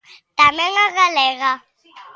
[0.39, 1.51] Tamén a galega.